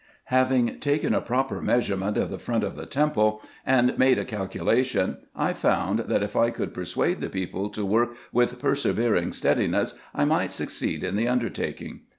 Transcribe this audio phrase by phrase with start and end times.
[0.33, 5.17] Having taken a proper measurement of the front of the temple, and made a calculation,
[5.35, 10.25] I found, that, if I could persuade the people to work with persevering steadiness, I
[10.25, 11.99] might succeed in the under taking.